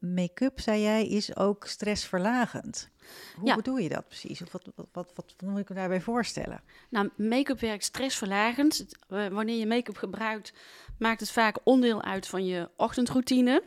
[0.00, 2.88] make-up, zei jij, is ook stressverlagend.
[3.36, 3.54] Hoe Ja.
[3.54, 4.42] bedoel je dat precies?
[4.42, 6.60] Of wat, wat, wat, wat moet ik me daarbij voorstellen?
[6.88, 8.86] Nou, make-up werkt stressverlagend.
[9.08, 10.52] Wanneer je make-up gebruikt,
[10.98, 13.62] maakt het vaak onderdeel uit van je ochtendroutine.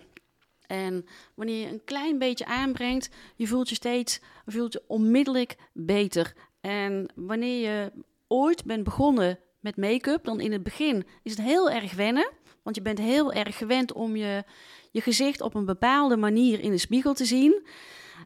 [0.68, 5.56] En wanneer je een klein beetje aanbrengt, je voelt je steeds, je voelt je onmiddellijk
[5.74, 6.34] beter.
[6.62, 7.92] En wanneer je
[8.28, 12.32] ooit bent begonnen met make-up, dan in het begin is het heel erg wennen.
[12.64, 14.44] Want je bent heel erg gewend om je,
[14.92, 17.68] je gezicht op een bepaalde manier in de spiegel te zien.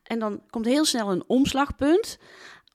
[0.04, 2.18] En dan komt heel snel een omslagpunt.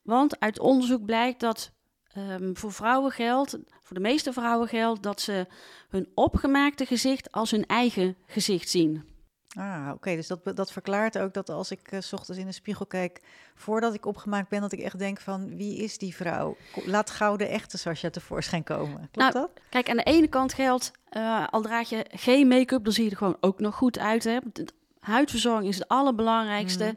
[0.03, 1.71] Want uit onderzoek blijkt dat
[2.07, 5.45] ehm, voor vrouwen geldt, voor de meeste vrouwen geldt, dat ze
[5.89, 9.16] hun opgemaakte gezicht als hun eigen gezicht zien.
[9.55, 10.15] Ah, oké.
[10.15, 13.21] Dus dat, dat verklaart ook dat als ik eh, s ochtends in de spiegel kijk,
[13.55, 16.57] voordat ik opgemaakt ben, dat ik echt denk van, wie is die vrouw?
[16.85, 18.95] Laat gauw de echte Sascha tevoorschijn komen.
[18.97, 19.49] Klopt Nou, dat?
[19.69, 23.09] Kijk, aan de ene kant geldt, eh, al draag je geen make-up, dan zie je
[23.09, 24.23] er gewoon ook nog goed uit.
[24.23, 24.37] Hè?
[24.53, 24.67] De
[24.99, 26.95] huidverzorging is het allerbelangrijkste.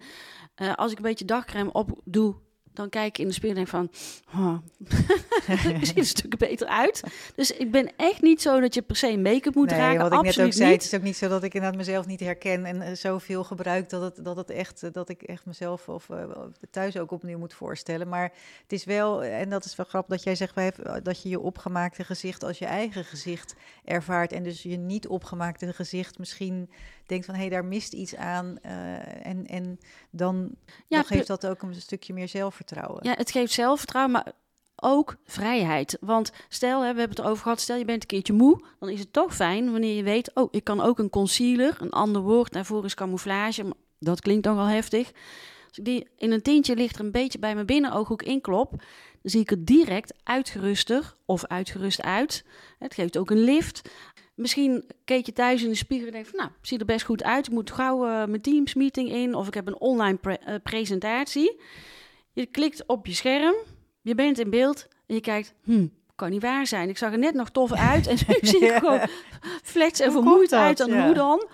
[0.54, 2.34] Eh, als ik een beetje dagcreme op doe,
[2.72, 3.90] dan kijk ik in de spiegel en denk van,
[4.40, 4.56] oh,
[5.78, 7.02] ik zie er stukken beter uit.
[7.34, 9.98] Dus ik ben echt niet zo dat je per se make-up moet nee, dragen.
[9.98, 10.82] wat ik net Absoluut ook zei, niet.
[10.82, 13.88] het is ook niet zo dat ik inderdaad mezelf niet herken en eh, zoveel gebruik
[13.88, 16.30] dat, het, dat, het echt, eh, dat ik echt mezelf of eh,
[16.70, 18.08] thuis ook opnieuw moet voorstellen.
[18.08, 20.54] Maar het is wel, en dat is wel grappig dat jij zegt
[21.02, 23.54] dat je je opgemaakte gezicht als je eigen gezicht
[23.84, 26.70] ervaart en dus je niet opgemaakte gezicht misschien
[27.10, 29.78] denkt van hé, hey, daar mist iets aan eh, en, en
[30.10, 30.50] dan,
[30.86, 33.04] Ja, dan geeft dat ook een stukje meer zelfvertrouwen.
[33.04, 34.32] Ja, het geeft zelfvertrouwen, maar
[34.76, 35.96] ook vrijheid.
[36.00, 38.88] Want stel, hè, we hebben het over gehad, stel je bent een keertje moe, dan
[38.88, 42.22] is het toch fijn wanneer je weet, oh, ik kan ook een concealer, een ander
[42.22, 45.12] woord daarvoor is camouflage, maar dat klinkt nogal heftig.
[45.68, 49.40] Als ik die in een tintje lichter een beetje bij mijn binnenooghoek inklop, dan zie
[49.40, 52.44] ik er direct uitgeruster of uitgerust uit.
[52.78, 53.90] Het geeft ook een lift.
[54.40, 57.22] Misschien keek je thuis in de spiegel en denk van, nou, ziet er best goed
[57.22, 57.46] uit.
[57.46, 60.54] Ik moet gauw uh, mijn Teams meeting in of ik heb een online pre uh,
[60.62, 61.60] presentatie.
[62.32, 63.54] Je klikt op je scherm,
[64.00, 66.88] je bent in beeld en je kijkt, hm, kan niet waar zijn.
[66.88, 69.00] Ik zag er net nog tof uit en nu zie ik gewoon
[69.62, 70.80] flats en vermoeid uit.
[70.80, 71.04] En ja.
[71.04, 71.48] hoe dan?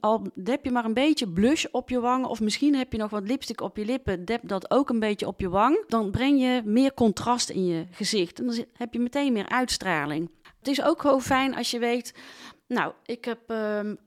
[0.00, 3.10] Al heb je maar een beetje blush op je wangen of misschien heb je nog
[3.10, 5.84] wat lipstick op je lippen, dep dat ook een beetje op je wang.
[5.88, 10.30] Dan breng je meer contrast in je gezicht en dan heb je meteen meer uitstraling.
[10.68, 12.14] Is ook gewoon fijn als je weet,
[12.66, 13.98] nou, ik heb, um,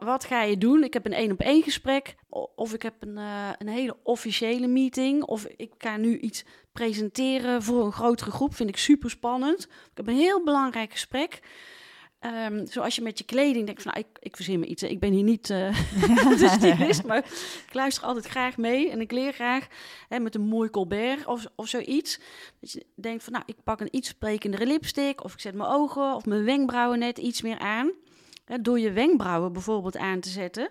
[0.00, 0.84] wat ga je doen?
[0.84, 2.16] Ik heb een één op één gesprek
[2.54, 7.62] of ik heb een, uh, een hele officiële meeting of ik ga nu iets presenteren
[7.62, 8.54] voor een grotere groep.
[8.54, 9.64] Vind ik super spannend.
[9.64, 11.40] Ik heb een heel belangrijk gesprek.
[12.20, 14.82] Um, zoals je met je kleding denkt van, nou, ik, ik verzin me iets.
[14.82, 15.58] Ik ben hier niet uh,
[16.38, 17.18] de stylist, maar
[17.66, 18.90] ik luister altijd graag mee.
[18.90, 19.66] En ik leer graag
[20.08, 22.20] hè, met een mooi colbert of, of zoiets.
[22.60, 25.24] Dat je denkt van, nou, ik pak een iets sprekendere lipstick.
[25.24, 27.92] Of ik zet mijn ogen of mijn wenkbrauwen net iets meer aan.
[28.44, 30.70] Hè, door je wenkbrauwen bijvoorbeeld aan te zetten.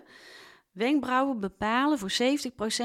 [0.72, 2.14] Wenkbrauwen bepalen voor 70%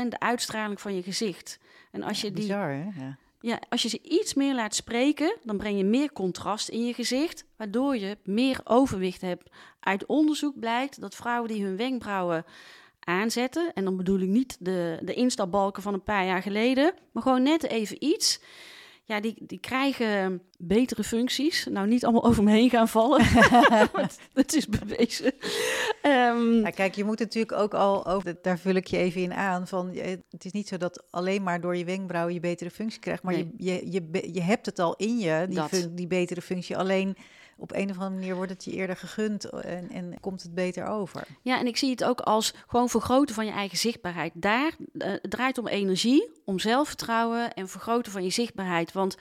[0.08, 1.60] de uitstraling van je gezicht.
[1.91, 2.43] En als je die...
[2.43, 2.84] Bizar, hè?
[3.06, 3.17] Ja.
[3.45, 6.93] Ja, als je ze iets meer laat spreken, dan breng je meer contrast in je
[6.93, 9.49] gezicht, waardoor je meer overwicht hebt.
[9.79, 12.45] Uit onderzoek blijkt dat vrouwen die hun wenkbrauwen
[12.99, 17.23] aanzetten, en dan bedoel ik niet de, de instapbalken van een paar jaar geleden, maar
[17.23, 18.39] gewoon net even iets,
[19.06, 21.65] ja, die, die krijgen betere functies.
[21.69, 23.25] Nou, niet allemaal over me heen gaan vallen.
[24.34, 25.34] dat is bewezen.
[26.06, 29.34] Um, ja, kijk, je moet natuurlijk ook al, ook, daar vul ik je even in
[29.34, 29.89] aan, van
[30.30, 33.34] het is niet zo dat alleen maar door je wenkbrauwen je betere functie krijgt, maar
[33.34, 33.54] nee.
[33.58, 36.78] je, je, je, je hebt het al in je, die, fun, die betere functie.
[36.78, 37.18] Alleen
[37.58, 40.86] op een of andere manier wordt het je eerder gegund en, en komt het beter
[40.86, 41.28] over.
[41.42, 44.32] Ja, en ik zie het ook als gewoon vergroten van je eigen zichtbaarheid.
[44.36, 48.92] Daar uh, het draait om energie, om zelfvertrouwen en vergroten van je zichtbaarheid.
[48.92, 49.18] Want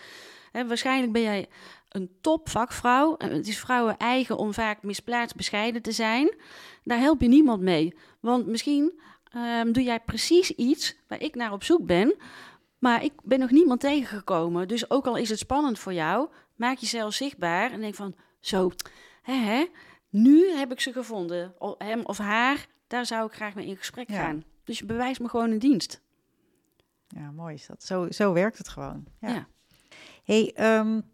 [0.53, 1.49] hè, waarschijnlijk ben jij
[1.89, 3.15] een topvakvrouw.
[3.19, 6.35] Het is vrouwen eigen om vaak misplaatst bescheiden te zijn.
[6.85, 7.95] Daar help je niemand mee.
[8.21, 9.01] Want misschien
[9.37, 12.17] um, doe jij precies iets waar ik naar op zoek ben.
[12.79, 14.69] Maar ik ben nog niemand tegengekomen.
[14.69, 18.71] Dus ook al is het spannend voor jou, maak jezelf zichtbaar en denk van, zo,
[19.23, 19.67] hè, hè,
[20.09, 21.55] nu heb ik ze gevonden.
[21.79, 24.17] Hem of haar, daar zou ik graag mee in gesprek ja.
[24.17, 24.45] gaan.
[24.65, 26.01] Dus je bewijst me gewoon een dienst.
[27.09, 27.83] Ja, mooi is dat.
[27.83, 29.05] Zo, zo werkt het gewoon.
[29.21, 29.29] Ja.
[29.29, 29.47] ja.
[30.25, 31.12] hey, um,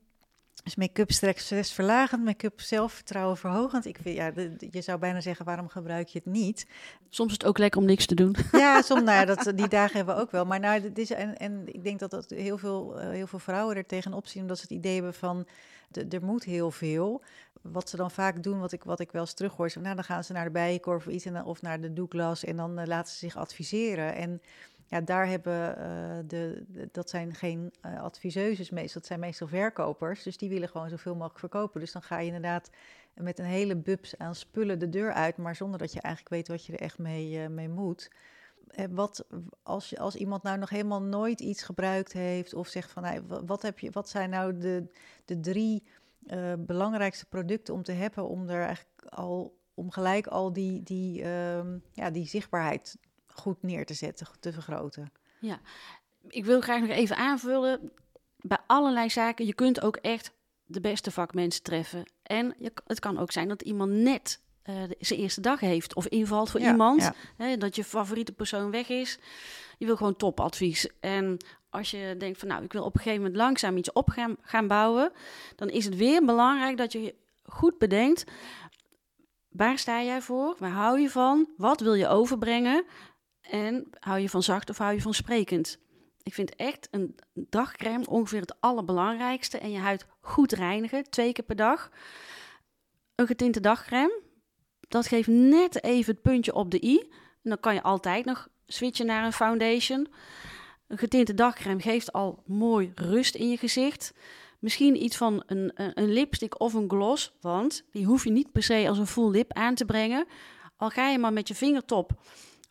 [0.68, 3.86] is make-up stress verlagend, make-up zelfvertrouwen verhogend?
[3.86, 4.32] Ik vind, ja,
[4.70, 6.66] je zou bijna zeggen, waarom gebruik je het niet?
[7.08, 8.36] Soms is het ook lekker om niks te doen.
[8.52, 10.44] Ja, soms, nou dat, die dagen hebben we ook wel.
[10.44, 13.38] Maar nou, dit is, en, en ik denk dat, dat heel, veel, uh, heel veel
[13.38, 15.46] vrouwen er tegenop zien, omdat ze het idee hebben van,
[16.10, 17.22] er moet heel veel.
[17.62, 20.04] Wat ze dan vaak doen, wat ik, wat ik wel eens terughoor, is, nou, dan
[20.04, 22.86] gaan ze naar de bijenkorf of iets, en, of naar de Douglas en dan uh,
[22.86, 24.14] laten ze zich adviseren.
[24.14, 24.40] En
[24.90, 25.84] ja, daar hebben uh,
[26.26, 30.22] de, de, dat zijn geen uh, adviseuses meestal, dat zijn meestal verkopers.
[30.22, 31.80] Dus die willen gewoon zoveel mogelijk verkopen.
[31.80, 32.70] Dus dan ga je inderdaad
[33.14, 36.48] met een hele bubs aan spullen de deur uit, maar zonder dat je eigenlijk weet
[36.48, 38.10] wat je er echt mee, uh, mee moet.
[38.90, 39.26] Wat
[39.62, 43.62] als, als iemand nou nog helemaal nooit iets gebruikt heeft, of zegt van nou, wat,
[43.62, 44.86] heb je, wat zijn nou de,
[45.24, 45.82] de drie
[46.58, 51.24] belangrijkste producten om te hebben om er eigenlijk al om gelijk al die, die,
[51.92, 52.96] ja, die zichtbaarheid
[53.38, 55.12] goed neer te zetten, te vergroten.
[55.40, 55.60] Ja,
[56.28, 57.92] ik wil graag nog even aanvullen.
[58.36, 60.32] Bij allerlei zaken, je kunt ook echt
[60.64, 62.10] de beste vakmensen treffen.
[62.22, 66.06] En je, het kan ook zijn dat iemand net uh, zijn eerste dag heeft of
[66.06, 67.02] invalt voor ja, iemand.
[67.02, 67.14] Ja.
[67.36, 69.18] Hè, dat je favoriete persoon weg is.
[69.78, 70.88] Je wil gewoon topadvies.
[71.00, 71.36] En
[71.70, 74.36] als je denkt van nou, ik wil op een gegeven moment langzaam iets op gaan,
[74.40, 75.12] gaan bouwen,
[75.56, 78.24] dan is het weer belangrijk dat je goed bedenkt.
[79.48, 80.56] Waar sta jij voor?
[80.58, 81.48] Waar hou je van?
[81.56, 82.84] Wat wil je overbrengen?
[83.50, 85.78] En hou je van zacht of hou je van sprekend?
[86.22, 89.58] Ik vind echt een dagcreme ongeveer het allerbelangrijkste.
[89.58, 91.90] En je huid goed reinigen, twee keer per dag.
[93.14, 94.20] Een getinte dagcreme,
[94.80, 96.98] dat geeft net even het puntje op de i.
[97.42, 100.08] En dan kan je altijd nog switchen naar een foundation.
[100.86, 104.14] Een getinte dagcreme geeft al mooi rust in je gezicht.
[104.58, 108.62] Misschien iets van een, een lipstick of een gloss, want die hoef je niet per
[108.62, 110.26] se als een full lip aan te brengen.
[110.76, 112.12] Al ga je maar met je vingertop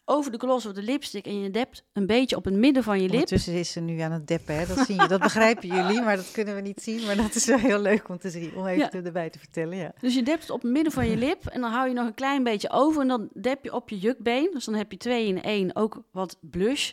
[0.10, 2.96] over de gloss of de lipstick en je dept een beetje op het midden van
[2.96, 3.12] je lip.
[3.12, 4.65] Ondertussen is ze nu aan het deppen, hè?
[4.65, 5.08] dat zie je.
[5.08, 7.06] Dat begrijpen jullie, maar dat kunnen we niet zien.
[7.06, 9.06] Maar dat is wel heel leuk om te zien, om even ja.
[9.06, 9.78] erbij te vertellen.
[9.78, 9.93] Ja.
[10.00, 12.06] Dus je dept het op het midden van je lip en dan hou je nog
[12.06, 14.50] een klein beetje over en dan dep je op je jukbeen.
[14.54, 16.91] Dus dan heb je twee in één, ook wat blush.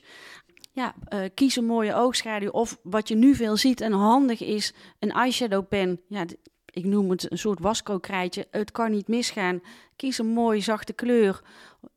[0.72, 2.50] ja, eh, kies een mooie oogschaduw.
[2.50, 6.00] Of wat je nu veel ziet en handig is, een eyeshadow pen.
[6.08, 6.24] Ja,
[6.70, 8.46] ik noem het een soort wasco-krijtje.
[8.50, 9.60] Het kan niet misgaan.
[9.96, 11.42] Kies een mooie zachte kleur.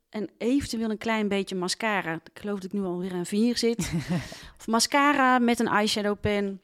[0.09, 2.13] En eventueel een klein beetje mascara.
[2.13, 3.91] Ik geloof dat ik nu alweer aan vier zit.
[4.59, 6.61] of mascara met een eyeshadow pen.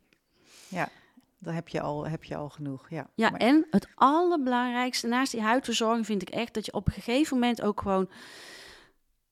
[1.40, 2.90] Dan heb je al, heb je al genoeg.
[2.90, 6.88] Ja, Ja, Maar- en het allerbelangrijkste naast die huidverzorging vind ik echt dat je op
[6.88, 8.10] een gegeven moment ook gewoon...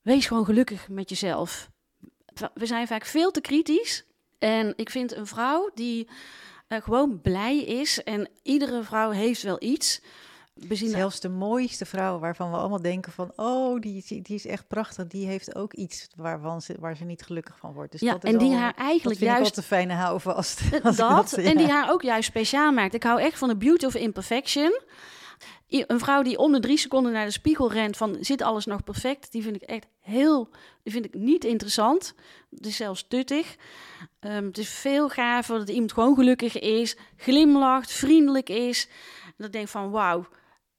[0.01, 1.69] Wees gewoon gelukkig met jezelf.
[2.53, 4.05] We zijn vaak veel te kritisch.
[4.39, 6.09] En ik vind een vrouw die
[6.67, 8.03] eh, gewoon blij is...
[8.03, 10.01] en iedere vrouw heeft wel iets...
[10.69, 13.31] Zelfs de mooiste vrouw waarvan we allemaal denken van...
[13.35, 15.07] oh, die, die is echt prachtig.
[15.07, 17.91] Die heeft ook iets waarvan ze, waar ze niet gelukkig van wordt.
[17.91, 20.61] Dus ja, dat is en die al- haar dat eigenlijk juist te fijne houvast.
[20.83, 22.93] Als ik dat, en die haar ook juist speciaal maakt.
[22.93, 24.79] Ik hou echt van de beauty of imperfection.
[25.67, 28.83] Een vrouw die om de drie seconden naar de spiegel rent van zit alles nog
[28.83, 30.49] perfect, die vind ik echt heel,
[30.83, 32.13] die vind ik niet interessant.
[32.55, 33.55] Het is zelfs tuttig.
[34.19, 38.87] Ehm, het is veel gaver dat iemand gewoon gelukkig is, glimlacht, vriendelijk is.
[39.25, 40.25] En dat ik denk van wauw,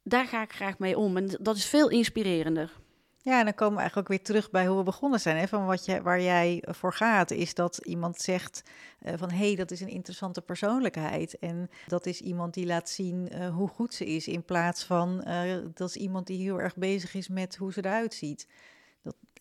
[0.03, 1.17] daar ga ik graag mee om.
[1.17, 2.81] En dat is veel inspirerender.
[3.25, 5.37] Ja, en dan komen we eigenlijk ook weer terug bij hoe we begonnen zijn.
[5.37, 5.49] Hè?
[5.49, 8.63] Van wat je, waar jij voor gaat, is dat iemand zegt
[8.99, 9.31] eh, van...
[9.31, 11.39] hé, hey, dat is een interessante persoonlijkheid.
[11.39, 14.29] En dat is iemand die laat zien eh, hoe goed ze is...
[14.29, 17.85] in plaats van eh, dat is iemand die heel erg bezig is met hoe ze
[17.85, 18.47] eruit ziet.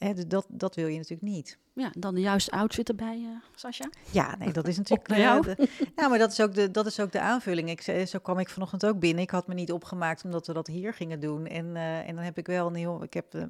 [0.01, 1.57] Dat, hè, dus dat, dat wil je natuurlijk niet.
[1.73, 3.89] Ja, dan de juiste outfit erbij, eh Sascha.
[4.11, 5.07] Ja, nee, dat is natuurlijk.
[5.09, 5.41] naar eh, jou.
[5.45, 7.69] de- ja, maar dat is ook de, dat is ook de aanvulling.
[7.69, 9.23] Ik, zei- zo kwam ik vanochtend ook binnen.
[9.23, 11.47] Ik had me niet opgemaakt omdat we dat hier gingen doen.
[11.47, 13.03] En, eh, en dan heb ik wel een heel.
[13.03, 13.43] Ik heb eh,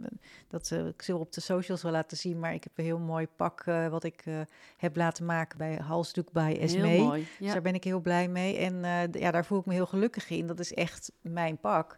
[0.47, 2.99] dat eh, ik zal op de socials wel laten zien, maar ik heb een heel
[2.99, 4.39] mooi pak eh, wat ik eh,
[4.77, 6.91] heb laten maken bij Halsdoek bij Esmee.
[6.91, 7.27] Heel mooi.
[7.39, 8.57] Dus daar ben ik heel blij mee.
[8.57, 10.47] En eh, ja, daar voel ik me heel gelukkig in.
[10.47, 11.97] Dat is echt mijn pak.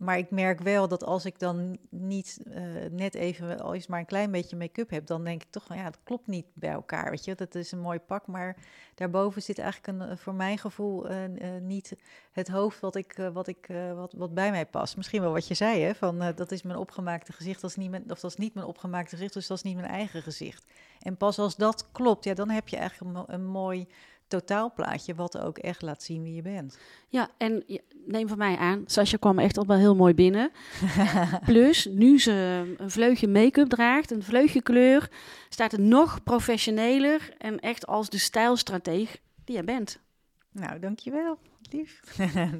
[0.00, 3.98] Maar ik merk wel dat als ik dan niet eh, net even, al is maar
[3.98, 6.70] een klein beetje make-up heb, dan denk ik toch van ja, dat klopt niet bij
[6.70, 7.10] elkaar.
[7.10, 8.56] Weet je, dat is een mooi pak, maar
[8.94, 11.18] daarboven zit eigenlijk een, eh, voor mijn gevoel eh,
[11.60, 11.96] niet
[12.32, 14.96] het hoofd wat, ik, wat, ik, wat, wat bij mij past.
[14.96, 17.94] Misschien wel wat je zei, hè, van dat is mijn opgemaakte gezicht, dat is, niet
[18.08, 20.70] of dat is niet mijn opgemaakte gezicht, dus dat is niet mijn eigen gezicht.
[21.00, 23.86] En pas als dat klopt, ja, dan heb je eigenlijk een mooi
[24.30, 26.78] totaalplaatje wat ook echt laat zien wie je bent.
[27.08, 30.50] Ja, en je- neem van mij aan, Sascha kwam echt al wel heel mooi binnen.
[31.44, 35.10] Plus, nu ze een vleugje make-up draagt, een vleugje kleur,
[35.48, 39.98] staat het nog professioneler en echt als de stijlstrateeg die jij bent.
[40.52, 41.38] Nou, dankjewel,
[41.70, 42.00] lief.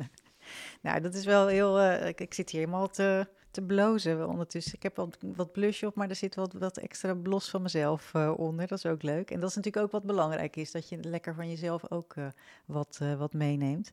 [0.83, 1.79] nou, dat is wel heel...
[1.81, 4.75] eh, ik, ik zit hier helemaal te, te blozen ondertussen.
[4.75, 8.15] Ik heb wat, wat blush op, maar er zit wat, wat extra blos van mezelf
[8.15, 8.67] eh, onder.
[8.67, 9.31] Dat is ook leuk.
[9.31, 12.27] En dat is natuurlijk ook wat belangrijk is, dat je lekker van jezelf ook eh,
[12.67, 13.89] wat, eh, wat meeneemt.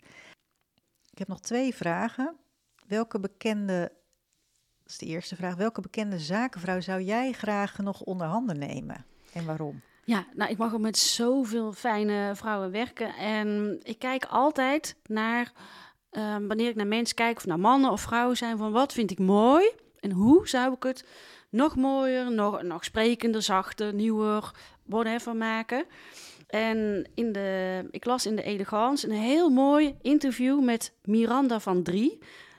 [1.12, 2.36] Ik heb nog twee vragen.
[2.88, 3.92] Welke bekende...
[4.84, 5.56] Dat is de eerste vraag.
[5.56, 9.06] Welke bekende zakenvrouw zou jij graag nog onder handen nemen?
[9.34, 9.82] En waarom?
[10.08, 13.16] Ja, nou, ik mag ook met zoveel fijne vrouwen werken.
[13.16, 15.52] En ik kijk altijd naar,
[16.18, 19.12] ehm, wanneer ik naar mensen kijk, of naar mannen of vrouwen zijn, van wat vind
[19.12, 21.06] ik mooi en hoe zou ik het
[21.50, 24.52] nog mooier, nog, nog sprekender, zachter, nieuwer,
[24.86, 25.86] whatever maken.
[26.48, 31.84] En in de, ik las in de Elegance een heel mooi interview met Miranda van
[31.84, 32.18] Drie.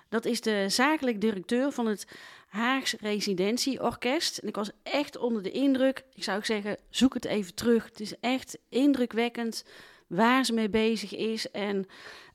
[0.08, 2.06] Dat is de zakelijk directeur van het
[2.48, 4.38] Haags Residentieorkest.
[4.38, 6.04] En ik was echt onder de indruk.
[6.14, 7.84] Ik zou zeggen, zoek het even terug.
[7.84, 9.64] Het is echt indrukwekkend
[10.06, 11.50] waar ze mee bezig is.
[11.50, 11.86] En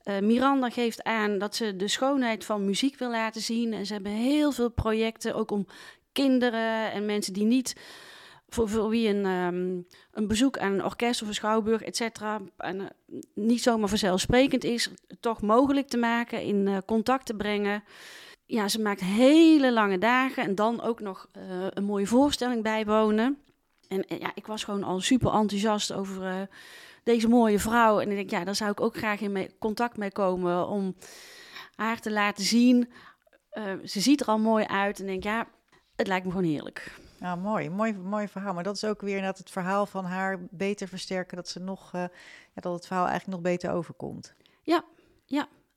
[0.04, 3.74] eh, Miranda geeft aan dat ze de schoonheid van muziek wil laten zien.
[3.74, 5.68] En ze hebben heel veel projecten, ook om
[6.12, 7.76] kinderen en mensen die niet...
[8.48, 12.90] Voor, wie een, ehm, een bezoek aan een orkest of een schouwburg, et cetera, en,
[13.34, 14.90] niet zomaar vanzelfsprekend is,
[15.20, 17.84] toch mogelijk te maken, in eh, contact te brengen.
[18.46, 23.38] Ja, ze maakt hele lange dagen en dan ook nog eh, een mooie voorstelling bijwonen.
[23.88, 26.48] En, en ja, ik was gewoon al super enthousiast over
[27.04, 28.00] deze mooie vrouw.
[28.00, 30.96] En ik denk, ja, daar zou ik ook graag in mee, contact mee komen om
[31.76, 32.92] haar te laten zien.
[33.50, 35.48] Eh, ze ziet er al mooi uit en denk, ja,
[35.96, 37.00] het lijkt me gewoon heerlijk.
[37.20, 38.54] Nou, mooi, mooi, mooi verhaal.
[38.54, 41.94] Maar dat is ook weer inderdaad het verhaal van haar beter versterken, dat ze nog,
[41.94, 42.02] eh,
[42.54, 44.34] ja, dat het verhaal eigenlijk nog beter overkomt.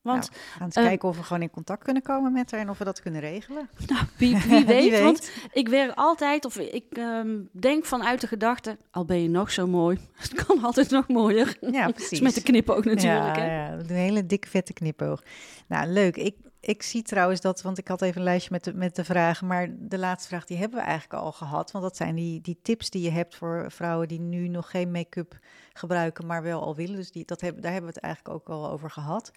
[0.06, 2.60] Want we gaan eens eh, kijken of we gewoon in contact kunnen komen met haar
[2.60, 3.68] en of we dat kunnen regelen.
[3.86, 8.26] nou, wie, wie weet, Wie want ik werk altijd, of ik ehm, denk vanuit de
[8.26, 11.56] gedachte, al ben je nog zo mooi, het kan altijd nog mooier.
[11.60, 12.20] Ja, precies.
[12.20, 13.36] met de knipoog natuurlijk.
[13.36, 13.66] ja, hè?
[13.66, 15.22] ja, een hele dikke vette knipoog.
[15.66, 16.16] Nou, leuk.
[16.16, 19.04] Ik, ik zie trouwens dat, want ik had even een lijstje met de, met de
[19.04, 21.70] vragen, maar de laatste vraag die hebben we eigenlijk al gehad.
[21.70, 24.90] Want dat zijn die, die tips die je hebt voor vrouwen die nu nog geen
[24.90, 25.38] make-up
[25.72, 26.96] gebruiken, maar wel al willen.
[26.96, 29.30] Dus die, dat heb, daar hebben we het eigenlijk ook al over gehad.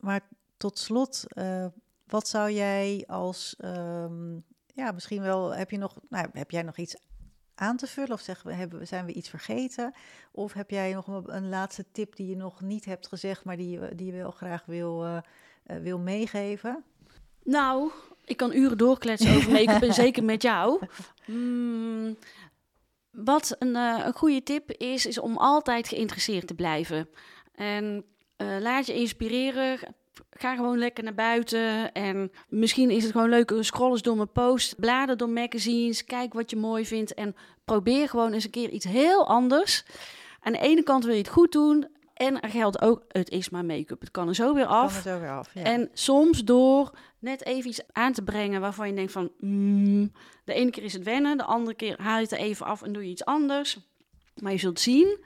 [0.00, 0.20] Maar
[0.56, 1.66] tot slot, eh,
[2.06, 4.34] wat zou jij als, ehm,
[4.66, 6.96] ja, misschien wel, heb je nog, nou, heb jij nog iets
[7.54, 8.12] aan te vullen?
[8.12, 9.94] Of zeggen we, hebben, zijn we iets vergeten?
[10.32, 13.56] Of heb jij nog een, een laatste tip die je nog niet hebt gezegd, maar
[13.56, 15.18] die je, die je wel graag wil, uh,
[15.66, 16.84] uh, wil meegeven?
[17.42, 17.90] Nou,
[18.24, 20.86] ik kan uren doorkletsen over make-up en zeker met jou.
[21.26, 22.16] Mm,
[23.10, 27.08] wat een, uh, een goede tip is, is om altijd geïnteresseerd te blijven.
[27.54, 28.04] En
[28.36, 29.78] laat je inspireren
[30.30, 31.92] ga gewoon lekker naar buiten.
[31.92, 36.32] En misschien is het gewoon leuk, scroll eens door mijn post, blader door magazines, kijk
[36.32, 39.84] wat je mooi vindt en probeer gewoon eens een keer iets heel anders.
[40.40, 43.50] Aan de ene kant wil je het goed doen en er geldt ook, het is
[43.50, 44.00] maar make-up.
[44.00, 45.02] Het kan er zo weer af.
[45.02, 45.62] Kan er zo weer af ja.
[45.62, 50.12] En soms door net even iets aan te brengen waarvan je denkt van, mm,
[50.44, 52.82] de ene keer is het wennen, de andere keer haal je het er even af
[52.82, 53.78] en doe je iets anders.
[54.34, 55.18] Maar je zult zien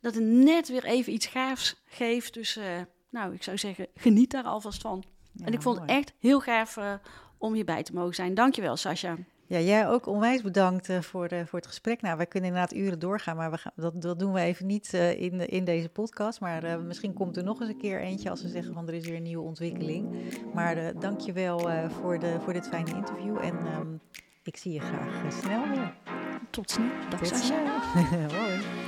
[0.00, 2.34] dat het net weer even iets gaafs geeft.
[2.34, 2.64] Dus uh,
[3.10, 5.04] nou, ik zou zeggen, geniet daar alvast van.
[5.32, 5.90] Ja, en ik vond mooi.
[5.90, 6.92] het echt heel gaaf uh,
[7.38, 8.34] om hierbij te mogen zijn.
[8.34, 9.16] Dankjewel, Sascha.
[9.46, 12.00] Ja, jij ook onwijs bedankt uh, voor, de, voor het gesprek.
[12.00, 14.92] Nou, wij kunnen inderdaad uren doorgaan, maar we gaan, dat, dat doen we even niet
[14.94, 16.40] uh, in, in deze podcast.
[16.40, 18.94] Maar uh, misschien komt er nog eens een keer eentje als we zeggen van er
[18.94, 20.16] is weer een nieuwe ontwikkeling.
[20.54, 24.00] Maar dank je wel voor, de, voor dit fijne interview en um,
[24.42, 25.94] ik zie je graag snel weer.
[26.50, 26.88] Tot snel.
[27.10, 28.86] Dag Tot Sascha.